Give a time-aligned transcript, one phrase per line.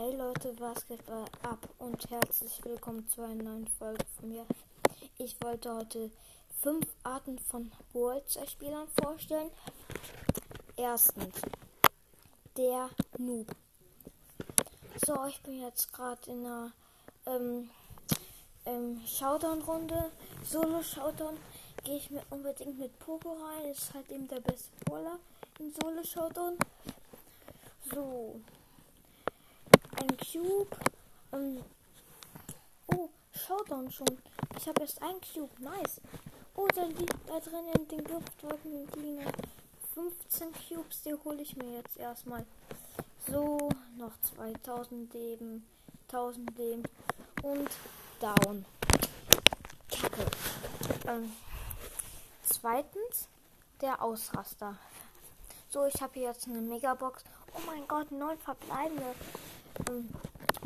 [0.00, 1.02] Hey Leute, was geht
[1.42, 4.46] ab und herzlich willkommen zu einer neuen Folge von mir.
[5.18, 6.12] Ich wollte heute
[6.62, 9.50] fünf Arten von World-Spielern vorstellen.
[10.76, 11.34] Erstens,
[12.56, 13.48] der Noob.
[15.04, 16.72] So, ich bin jetzt gerade in einer
[17.26, 17.68] ähm,
[18.66, 20.12] ähm, Showdown-Runde,
[20.44, 21.36] Solo-Showdown.
[21.82, 23.64] Gehe ich mir unbedingt mit Poco rein.
[23.72, 25.18] Ist halt eben der beste Brawler
[25.58, 26.56] in Solo-Showdown.
[27.92, 28.40] So,
[30.00, 30.76] ein Cube.
[31.32, 31.62] Ähm,
[32.88, 34.18] oh, Showdown schon.
[34.56, 35.52] Ich habe erst ein Cube.
[35.60, 36.00] Nice.
[36.54, 39.24] Oh, da liegt da drin in den Giftwolken liegen
[39.94, 41.02] 15 Cubes.
[41.02, 42.44] Die hole ich mir jetzt erstmal.
[43.26, 45.66] So, noch 2000 Leben,
[46.08, 46.82] 1000 Leben
[47.42, 47.68] und
[48.20, 48.64] down.
[49.90, 50.26] Kacke.
[51.06, 51.32] Ähm,
[52.42, 53.28] zweitens,
[53.80, 54.76] der Ausraster.
[55.68, 57.24] So, ich habe hier jetzt eine Megabox.
[57.54, 59.14] Oh mein Gott, neun verbleibende.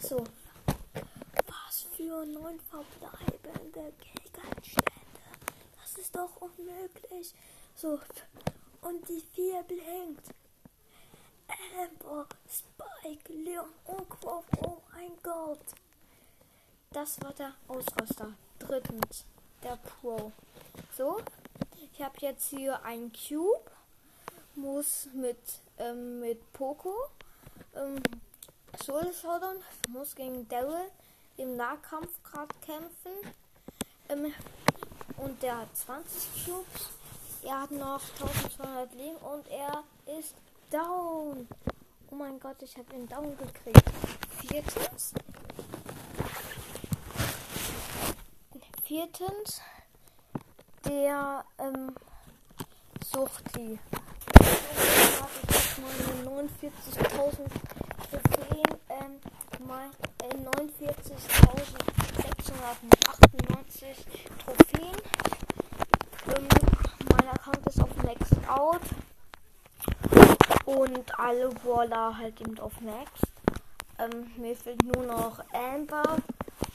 [0.00, 0.24] So.
[1.46, 4.80] Was für neun verbleibende Gegenstände.
[5.80, 7.34] Das ist doch unmöglich.
[7.74, 7.98] So.
[8.82, 10.26] Und die vier blinkt.
[11.78, 14.44] Amber, Spike, Leon und Quoff.
[14.62, 15.64] Oh mein Gott.
[16.92, 18.32] Das war der Ausraster.
[18.58, 19.24] Drittens,
[19.62, 20.32] der Pro.
[20.96, 21.20] So,
[21.80, 23.70] ich habe jetzt hier ein Cube.
[24.56, 25.38] Muss mit,
[25.78, 26.94] ähm, mit Poco
[27.74, 28.02] ähm,
[28.82, 29.56] Solo Showdown
[29.88, 30.90] muss gegen Daryl
[31.36, 33.12] im Nahkampf gerade kämpfen.
[34.08, 34.32] Ähm,
[35.18, 36.88] und der hat 20 Cubes.
[37.42, 39.84] Er hat noch 1200 Leben und er
[40.18, 40.34] ist
[40.70, 41.46] down.
[42.10, 43.82] Oh mein Gott, ich habe ihn down gekriegt.
[44.40, 45.12] Viertens.
[48.82, 49.60] Viertens.
[50.86, 51.94] Der ähm,
[53.04, 53.78] Suchti.
[56.24, 57.46] 49.000
[58.10, 59.20] Trophäen, ähm,
[60.22, 60.34] äh,
[62.70, 63.96] 49.698
[64.44, 64.96] Trophäen.
[66.28, 66.48] Ähm,
[67.10, 68.80] mein Account ist auf Max Out.
[70.66, 73.10] Und alle Waller halt eben auf Max.
[73.98, 76.18] Ähm, mir fehlt nur noch Amber.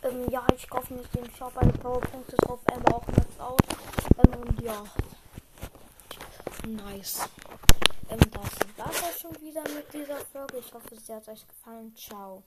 [0.03, 3.61] Ähm, ja, ich kaufe mich den Shop alle Powerpunkte drauf, Amber auch Max Out.
[4.17, 4.83] Ähm, und ja.
[6.67, 7.29] Nice.
[8.09, 10.57] Ähm, das war es schon wieder mit dieser Folge.
[10.57, 11.95] Ich hoffe, sie hat euch gefallen.
[11.95, 12.43] Ciao.